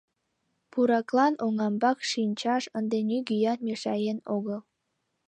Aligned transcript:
Пураклан 0.71 1.33
оҥамбак 1.45 1.97
шинчаш 2.09 2.63
ынде 2.77 2.97
нигӧат 3.07 3.59
мешаен 3.67 4.19
огыл. 4.35 4.59